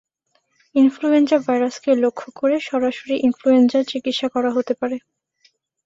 [0.75, 4.97] Influenza ভাইরাসকে লক্ষ্য করে সরাসরি ইনফ্লুয়েঞ্জার চিকিৎসা করা হতে পারে।